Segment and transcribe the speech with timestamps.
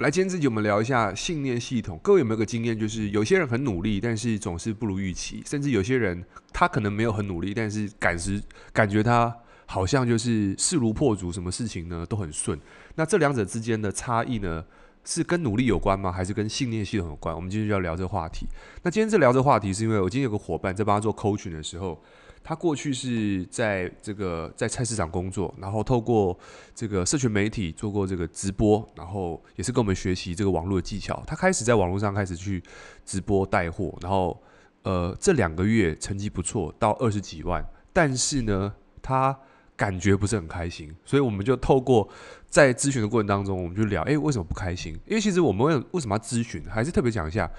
[0.00, 2.00] 来，今天自己我们聊一下信念系统。
[2.02, 8.42] 各位有没有个经验，就是有些人很努力，但是总是不如预期；甚至有些人他可能没有很努力，但是感时
[8.72, 9.36] 感觉他
[9.66, 12.58] 好像就是势如破竹，什么事情呢都很顺。
[12.94, 14.64] 那这两者之间的差异呢，
[15.04, 16.12] 是跟努力有关吗？
[16.12, 17.34] 还是跟信念系统有关？
[17.34, 18.46] 我们今天就要聊这个话题。
[18.82, 22.00] 那今天这聊这个话题，是因为我今天有个伙伴在帮他做 coaching 的时候。
[22.42, 26.36] 他过去是在这个在菜市场工作，然后透过
[26.74, 31.22] 这个社群媒体做过这个直播，然后也是跟我们学习这个网络的技巧。
[31.26, 32.62] 他开始在网络上开始去
[33.04, 34.42] 直播带货，然后
[34.84, 37.62] 呃这两个月成绩不错，到二十几万。
[37.92, 38.72] 但是呢，
[39.02, 39.38] 他
[39.80, 42.06] 感觉不是很开心，所以我们就透过
[42.50, 44.92] 在咨询的过程当中，我们就聊，诶，为什么不开心？
[45.06, 47.50] 因为其实我们为为什么要咨询，还是特别讲一下。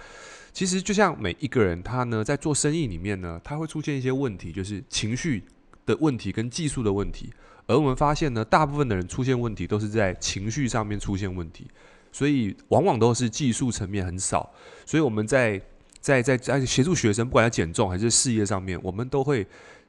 [0.54, 5.44] 其实就像每一个人，他呢在做生意里面呢，他会出现一些问题，就是情绪
[5.88, 7.34] 的问题跟技术的问题。
[7.66, 11.66] 而我们发现呢，大部分的人出现问题都是在情绪上面出现问题，
[12.12, 14.48] 所以往往都是技术层面很少。
[14.86, 15.60] 所以我们在
[16.00, 19.48] 在在在协助学生，不管在减重还是事业上面，我们都会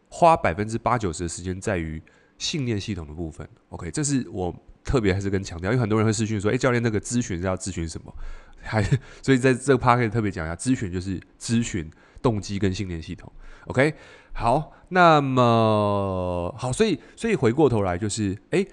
[0.08, 2.00] 花百分之八九十的时间在于
[2.42, 3.48] 信念系统的部分。
[3.68, 8.12] OK，这是我特别还是跟强调，因为很多人会私讯说：“诶，教练，那个咨询是要咨询什么？”
[8.64, 8.82] 还
[9.22, 11.88] 所以在这个 part 可以特别讲一下，咨询就是咨询
[12.20, 13.30] 动机跟信念系统。
[13.66, 13.94] OK，
[14.32, 18.66] 好，那么好，所以所以回过头来就是，诶，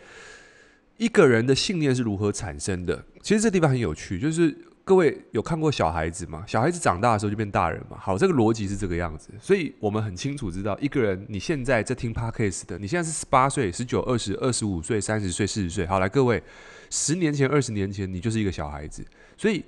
[0.98, 3.06] 一个人的信念是如何产生的？
[3.22, 4.56] 其实这地方很有趣，就是
[4.90, 6.44] 各位有看过小孩子吗？
[6.48, 7.98] 小孩子长大的时候就变大人嘛。
[8.02, 15.86] 好，这个逻辑是这个样子，所以我们很清楚知道，一个人你现在在听 podcast 的，你现在是十八岁、十九、二十、二十五岁、三十岁、四十岁。
[15.86, 16.42] 好，来各位，
[16.90, 19.06] 十年前、二十年前，你就是一个小孩子。
[19.38, 19.64] 所以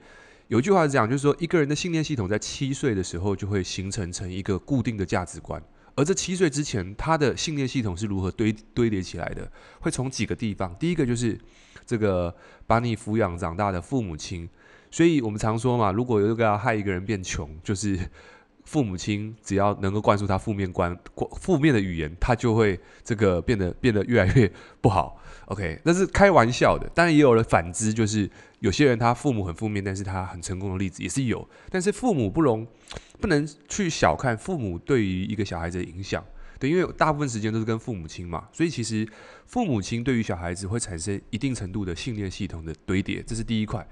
[0.48, 5.62] 有一句话是这样，就是说一个人的信念系统在七岁的时候就会形成成一个固定的价值观，
[5.94, 9.48] 而这七岁之前，他的信念系统是如何堆堆叠起来的？
[9.82, 11.40] 会从几个地方，第一个就是
[11.86, 14.50] 这个把你抚养长大的父母亲，
[14.92, 17.98] 所以我们常说嘛，如果有一个要害一个人变穷，就是。
[18.64, 20.96] 父母亲只要能够灌输他负面观、
[21.42, 24.50] 负面的语言，他就会这个变得变得越来越
[24.80, 25.20] 不好。
[25.48, 26.88] OK，那是开玩笑的。
[26.94, 28.30] 当然也有了反之，就是
[28.60, 31.46] 有些人他父母很负面，但是他很成功的例子也是有。
[31.70, 32.66] 但是父母不容
[33.20, 36.24] 不能去小看父母对于一个小孩子的影响，
[36.58, 39.06] 对，因为大部分时间都是跟父母亲嘛，所以其实
[39.48, 43.86] 父母亲对于小孩子会产生一定程度的信念系统的堆叠，这是第一块。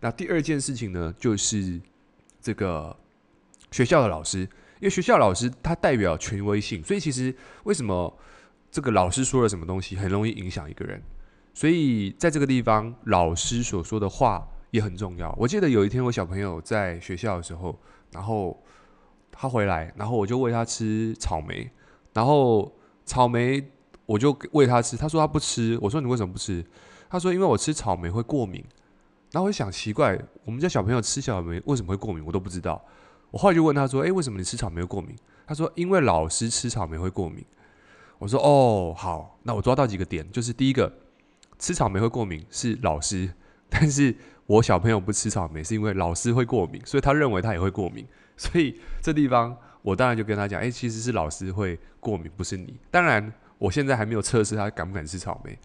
[0.00, 1.80] 那第二件事情呢，就是
[2.40, 2.96] 这个。
[3.72, 7.34] 学校的老师，因为学校老师他代表权威性，所以其实
[7.64, 8.16] 为什么
[8.70, 11.02] 这个老师说了什么东西很容易影响一个人？
[11.52, 15.34] 所以在这个地方，老师所说的话也很重要。
[15.36, 17.76] 我记得有一天我小朋友在学校的时候，
[18.12, 18.62] 然后
[19.32, 21.68] 他回来，然后我就喂他吃草莓，
[22.14, 22.72] 然后
[23.04, 23.62] 草莓
[24.06, 26.64] 我就喂他吃，他说他不吃，我说你为什么不吃？
[27.10, 28.64] 他说因为我吃草莓会过敏。
[29.36, 32.24] 然后我想奇怪，我们家小朋友吃草莓为什么会过敏？
[32.24, 32.82] 我都不知道。
[33.30, 35.14] 我后来就问他说：“诶，为什么你吃草莓会过敏？”
[35.46, 37.44] 他说：“因为老师吃草莓会过敏。”
[38.18, 40.90] 我说：“哦，好，那我抓到几个点，就是第一个，
[41.58, 43.30] 吃草莓会过敏是老师，
[43.68, 48.06] 但是我小朋友不吃草莓是因为老师会过敏，所以他认为他也会过敏。
[48.38, 52.74] 所以这地方我当然就跟他讲：诶，其实是老师会过敏，不是你。
[52.90, 55.58] 当然，我现在还没有测试他敢不敢吃草莓。”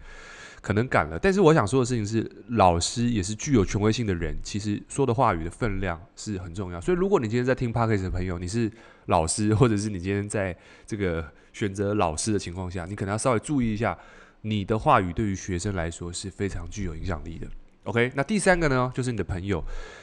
[0.62, 6.80] 可能赶了，但是我想说的事情是，老师也是具有权威性的人，其实说的话语的分量是很重要。
[6.80, 8.70] 所以，如果你今天在听 Podcast 的朋友，你是
[9.06, 10.56] 老师，或者是你今天在
[10.86, 13.98] 这个选择老师的情况下，你可能要稍微注意一下，
[14.42, 17.48] 你的话语对于学生来说是非常具有影响力的。
[17.82, 19.60] OK，那第三个呢，就是你的朋友。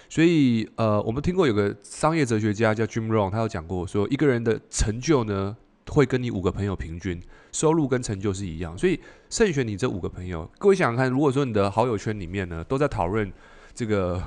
[0.10, 5.56] 所以，呃，我们听过有个商业哲学家叫 Jim Rohn，他有讲过说，一个人的成就呢，
[5.88, 7.22] 会跟你五个朋友平均。
[7.52, 10.48] 收入跟成就是一样，所以慎选你这五个朋友。
[10.60, 13.34] 各位想想看，如果说你的好友圈里面呢，都在讨论
[13.74, 14.24] 这个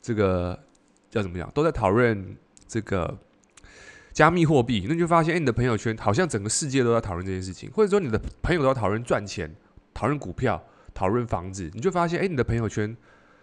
[0.00, 0.58] 这个
[1.10, 2.34] 叫怎么样，都在讨论
[2.66, 3.18] 这个
[4.14, 9.54] 加密货币，那你就发现，哎，你的朋友圈好像整个世界都在讨论这件事情，或者说你的朋友都在讨论赚钱、
[9.92, 10.64] 讨论股票、
[10.94, 12.96] 讨论房子，你就发现，哎，你的朋友圈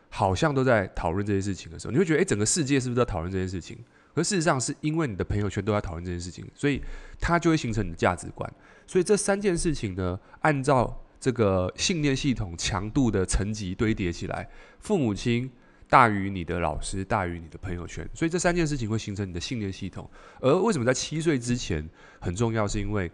[0.09, 3.77] 好像都在讨论这些事情的时候，你会觉得，哎，整个世界是不是在讨论这件事情？
[4.13, 6.81] 可事实上，是因为你的朋友圈都在讨论这件事情，所以
[7.19, 8.51] 它就会形成你的价值观。
[8.85, 15.49] 所以这三件事情呢，按照这个信念系统强度的层级堆叠起来，父母亲
[15.87, 20.09] 大于你的老师，大于你的朋友圈，所以这三件事情会形成你的信念系统。
[20.41, 21.87] 而为什么在七岁之前
[22.19, 22.67] 很重要？
[22.67, 23.09] 是因为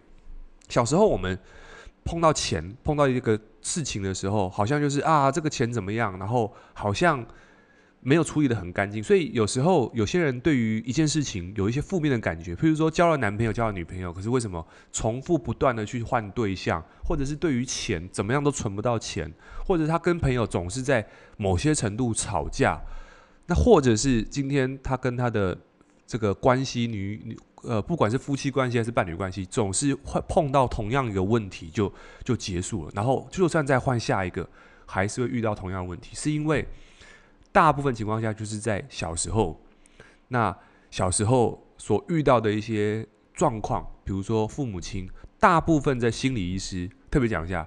[0.70, 1.38] 小时候我们
[2.04, 6.18] 碰到钱、碰到一个事情的时候，好像就是啊，这个钱怎么样？
[6.18, 7.26] 然后好像
[8.08, 19.34] 没有处理得很干净，所以有时候有些人对于一件事情有一些负面的感觉，譬如说交了男朋友、交了女朋友，可是为什么重复不断的去换对象，或者是对于钱怎么样都存不到钱，
[19.66, 21.04] 或者他跟朋友总是在
[21.38, 22.80] 某些程度吵架，
[23.48, 25.58] 那或者是今天他跟他的
[26.06, 31.92] 这个关系女女呃，不管是夫妻关系还是伴侣关系，总是会碰到同样一个问题就
[32.24, 34.48] 就结束了，然后就算再换下一个，
[34.86, 36.64] 还是会遇到同样的问题，是因为。
[37.56, 39.58] 大部分情况下，就是在小时候，
[40.28, 40.54] 那
[40.92, 45.10] 小时候所遇到的一些状况，比如说父母亲，
[45.40, 47.66] 大部分在心理医师特别讲一下，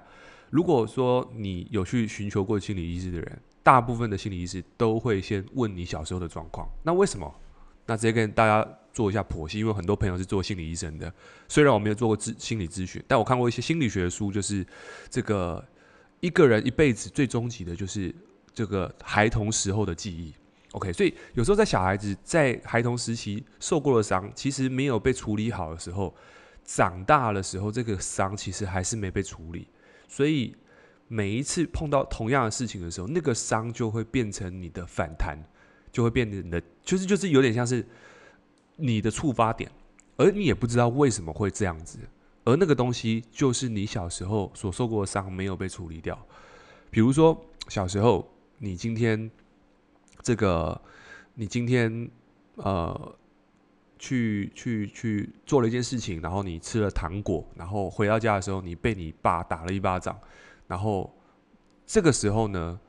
[0.51, 6.69] 如果说你有去寻求过心理医师的人，大部分的心理医师都会先问你小时候的状况。
[6.83, 7.33] 那为什么？
[7.87, 8.63] 那直接跟大家
[8.93, 11.11] 做一下剖析，因为很多朋友是做心理医生的，
[11.47, 14.63] 虽然我没有做过咨心理咨询，但我看过一些心理学的书，就是
[15.09, 15.67] 这个
[16.19, 18.13] 一个人一辈子最终极的就是。
[18.59, 20.33] 这个孩童时候的记忆
[20.73, 26.13] ，OK，所以有时候在小孩子在孩童时期受过的伤，其实没有被处理好的时候，
[26.65, 29.65] 长大的时候这个伤其实还是没被处理，
[30.09, 30.53] 所以
[31.07, 35.41] 每一次碰到同样的事情的时候，那个伤就会变成你的反弹，
[35.89, 37.87] 就会变成你的，就是就是有点像是
[38.75, 39.71] 你的触发点，
[40.17, 41.97] 而你也不知道为什么会这样子，
[42.43, 46.19] 而那个东西就是你小时候所受过的伤没有被处理掉，
[46.91, 48.29] 比如说小时候。
[48.59, 49.29] 你今天
[50.21, 50.79] 这个，
[51.33, 52.09] 你今天
[52.55, 53.15] 呃，
[53.97, 60.19] 去去去做了一件事情，然后你吃了糖果，然后回到家的时候，你被你爸打了一巴掌，
[60.67, 61.09] 然后
[61.85, 62.79] 这个时候呢，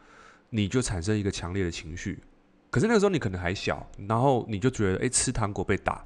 [0.50, 2.18] 你就产生一个强烈的情绪。
[2.68, 6.04] 可是那个时候你可能还小，然后你就觉得，诶，吃糖果被打，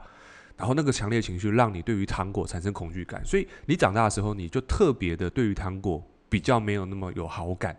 [0.59, 7.75] 然后那个强烈情绪让你对于糖果产生恐惧感，所以你长大的时候，你就特别的对于糖果比较没有那么有好感。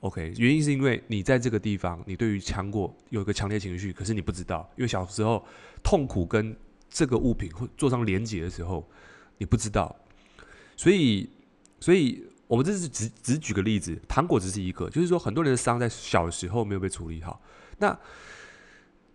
[0.00, 5.44] OK，原因是因为你在这个地方，你对于糖果有一个强烈情绪，可是你不知道，因为小时候
[5.82, 6.56] 痛苦跟
[6.88, 8.88] 这个物品会做上连结的时候，
[9.36, 9.94] 你不知道，
[10.74, 11.28] 所以，
[11.80, 17.38] 所以我们这是只只举个例子，糖果只是一个，就是说很多人的伤在小时候没有被处理好。
[17.76, 17.94] 那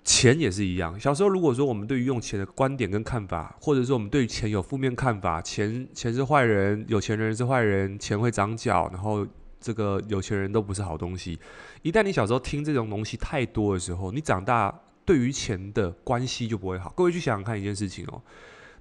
[0.04, 9.26] 钱也是一样，小时候如果说我们对于用钱的观点跟看法，或者说我们对于钱有负面看法，钱钱是坏人，有钱人是坏人，钱会长脚，然后。
[9.66, 11.40] 这个有钱人都不是好东西。
[11.82, 14.72] 一旦你小时候听这种东西太多的时候，你长大
[15.04, 16.94] 对于钱的关系就不会好。
[16.96, 18.22] 各位去想想看一件事情哦，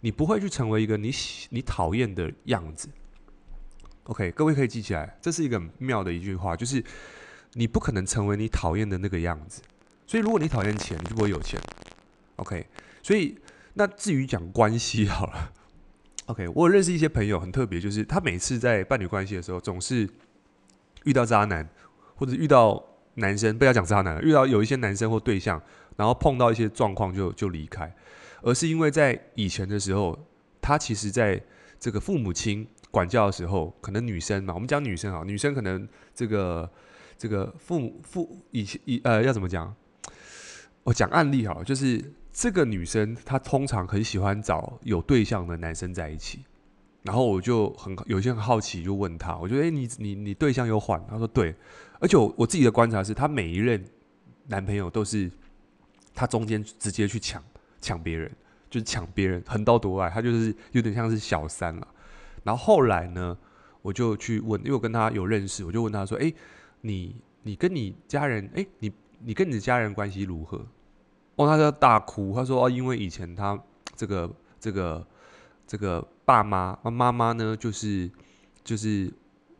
[0.01, 2.91] 你不会去成为一个你喜你讨厌的样子。
[4.03, 6.85] OK，各位可以记起来，这是一个很妙的一句话，就是
[7.55, 9.63] 你不可能成为你讨厌的那个样子。
[10.07, 11.59] 所以如果你讨厌钱，你就不会有钱。
[12.37, 12.67] OK，
[13.03, 13.39] 所以
[13.73, 15.51] 那至于讲关系好了
[16.27, 20.07] ，OK，我认识一些朋友很特别，就是他每次在伴侣关系的时候总是。
[21.05, 21.67] 遇到渣男，
[22.17, 22.85] 或者遇到
[23.15, 25.63] 男生，不要讲渣男了，遇到有一些男生或对象，
[25.97, 27.95] 然后碰到一些状况就就离开，
[28.43, 30.19] 而是因为在以前的时候，
[30.61, 31.41] 他其实在
[31.79, 36.71] 这个父母亲管教的时候，可能女生嘛，我们讲女生啊，女生可能这个
[37.17, 39.75] 这个父母父以前以呃要怎么讲？
[40.83, 46.45] 我讲案例好，就是这个女生她通常很喜欢找有对象的男生在一起。
[47.05, 50.99] 然后我就很有些很好奇，就问他，我觉得，诶，你你你对象有换？
[51.07, 51.55] 他说对，
[52.01, 53.85] 而且我我自己的观察是，他每一任
[54.47, 55.31] 男朋友都是
[56.15, 57.45] 他中间直接去抢
[57.79, 58.31] 抢别人，
[58.71, 61.87] 就是抢别人，横刀夺爱，他就是有点像是小三了。
[62.43, 63.37] 然后后来呢，
[63.83, 66.35] 我就去问，因为我跟他有认识，我就问他说，诶，
[66.81, 70.57] 你你跟你家人，诶，你你跟你的家人关系如何？
[71.37, 73.63] 哦，他就大哭，他说，哦，因为以前他
[73.95, 75.07] 这个这个。
[75.67, 78.11] 这个爸妈，妈妈呢，就是
[78.63, 79.13] 就是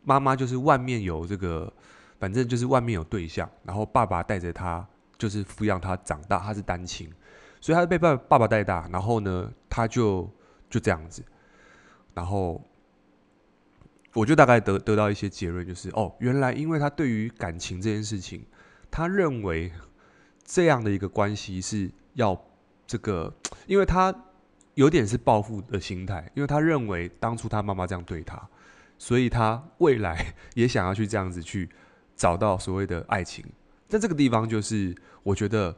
[0.03, 1.71] 妈妈就是外面有这个，
[2.19, 7.11] 反正就是外面有对象，然后爸爸带着他，就是抚养他长大，他是单亲，
[7.59, 10.29] 所以他被爸爸爸带大，然后呢，他就
[10.69, 11.23] 就这样子，
[12.13, 12.63] 然后
[14.13, 18.45] 我就大概得得到一些结论，就是哦，原来因为他对于感情这件事情，
[18.91, 19.71] 他认为
[20.43, 22.39] 这样的一个关系是要
[22.85, 23.33] 这个，
[23.65, 24.13] 因为他。
[24.75, 28.41] 有点是报复的心态，因为他认为当初他妈妈这样对他，
[28.97, 31.69] 所以他未来 也想要去这样子去
[32.15, 33.43] 找到所谓的爱情。
[33.87, 35.75] 在这个地方，就是我觉得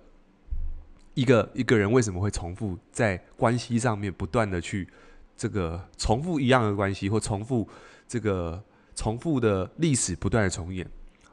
[1.13, 4.87] 一个一个人为什么会重复在关系上面不断的去
[5.35, 7.67] 这个重复一样的关系，或重复
[8.07, 8.63] 这个
[8.95, 10.89] 重复的历史不断的重演。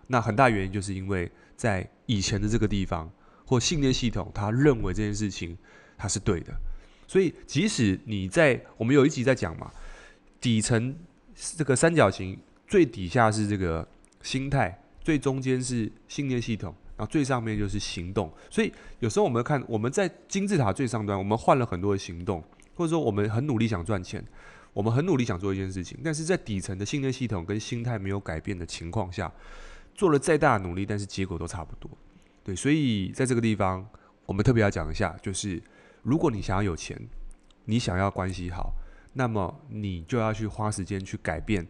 [0.07, 3.11] 那很大原因就是因为在以前的这个地方
[3.47, 5.57] 或信念系统，他认为这件事情
[5.97, 6.53] 他是对的。
[7.07, 9.71] 所以，即使你在我们有一集在讲嘛，
[10.41, 10.97] 底层
[11.57, 13.87] 这个三角形最底下是这个
[14.23, 18.33] 心态，最中间是信念系统，然后最上面就是行动。
[18.51, 22.43] 所以有时候我们看我们在金字塔最上端，我们换了很多的行动，
[22.75, 24.25] 或者说我们很努力想赚钱，
[24.73, 29.33] 我们很努力想做一件事情，但是在底层的信念系统跟心态没有改变的情况下，
[29.95, 31.91] 做了再大的努力，但是结果都差不多。
[32.43, 33.87] 对，所以在这个地方，
[34.27, 35.63] 我们特别要讲一下，就是
[36.05, 36.97] 如果你想要有钱，
[37.65, 38.75] 你想要关系好，
[39.15, 41.67] 那么你就要去花时间去改变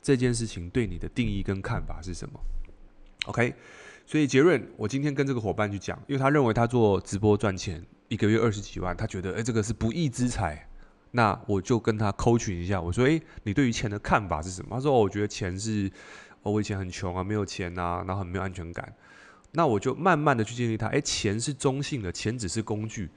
[0.00, 2.38] 这件事情对你的定义跟看法是什么。
[3.26, 3.54] OK，
[4.06, 10.68] 所以杰润，我今天跟这个伙伴去讲，因为他认为他做直播赚钱，一个月二十几万，他觉得诶，这个是不义之财。
[11.10, 14.76] 那我就跟他 coach 一下，我说诶，你对于钱的看法是什么？
[14.76, 15.90] 他说哦，我觉得钱是，
[16.42, 18.94] 哦，我以前很穷啊，没有钱啊，然后很没有安全感。
[19.52, 23.08] 那我就慢慢的去建立他，诶，钱是中性的，钱只是工具。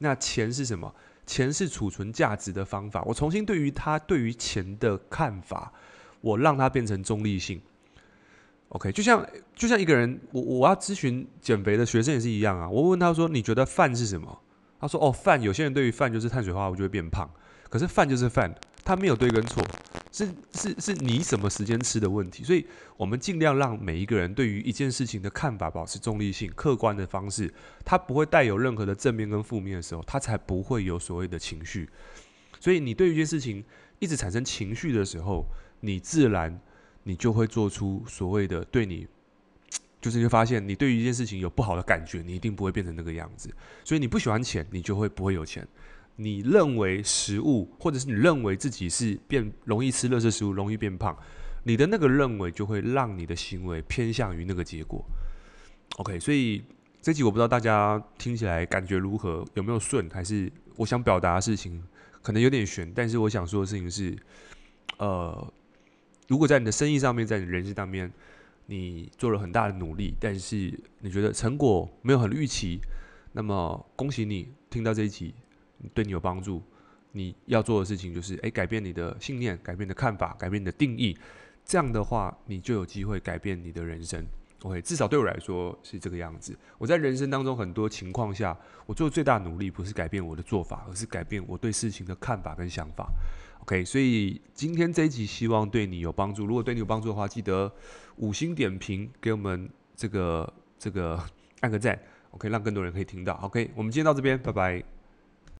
[0.00, 0.92] 那钱是什么？
[1.26, 3.04] 钱是储存价值的方法。
[3.04, 5.72] 我重新对于他对于钱的看法，
[6.20, 7.62] 我让它变成中立性。
[8.70, 12.68] OK，就像就像一个人，我我要咨询减肥的学生也是一样啊。
[12.68, 14.40] 我问他说：“你觉得饭是什么？”
[14.80, 17.30] 他说：“哦，饭。”有些人对于饭就是碳水化合物就会变胖，
[17.68, 18.52] 可是饭就是饭，
[18.84, 19.62] 它没有对跟错。
[20.12, 27.52] 是是是你什么时间吃的问题，所以我们尽量让每一个人对于一件事情的看法保持中立性、客观的方式，
[27.84, 31.88] 他不会带有任何的正面跟负面的时候，他才不会有所谓的情绪。
[32.58, 33.64] 所以你对于一件事情
[34.00, 35.46] 一直产生情绪的时候，
[35.80, 36.60] 你自然
[37.04, 39.06] 你就会做出所谓的对你，
[40.00, 43.48] 就是你会发现你对于一件事情有不好的感觉，你一定不会变成那个样子。
[43.84, 45.66] 所以你不喜欢钱，你就会不会有钱。
[46.16, 51.16] 你认为食物，或者是你认为自己是变容易吃垃圾食物，容易变胖，
[51.64, 55.04] 你的那个认为就会让你的行为偏向于那个结果。
[55.96, 56.62] OK，所以
[57.00, 61.82] 这集我不知道大家听起来感觉如何，有没有顺，还是我想表达的事情
[62.20, 64.14] 可能有点悬，但是我想说的事情是，
[64.98, 65.52] 呃，
[66.28, 68.12] 如果在你的生意上面，在你人生上面，
[68.66, 72.78] 你做了很大的努力，但是你觉得成果没有很预期，
[73.32, 75.34] 那么恭喜你听到这一集。
[75.94, 76.62] 对你有帮助，
[77.12, 81.16] 你要做的事情就是，诶，改变你的信念，改变你的看法，改变你的定义。
[81.64, 84.26] 这样的话，你就有机会改变你的人生。
[84.62, 86.54] OK，至少对我来说是这个样子。
[86.76, 93.10] 我在人生当中很多情况下，我做的最大努力不是改变我的做法，而是改变我对事情的看法跟想法。
[93.60, 96.44] OK，所以今天这一集希望对你有帮助。
[96.44, 97.72] 如果对你有帮助的话，记得
[98.16, 101.18] 五星点评给我们这个这个
[101.60, 101.98] 按个赞
[102.32, 103.34] ，OK，让更多人可以听到。
[103.42, 104.99] OK，我们今天到这边，拜拜。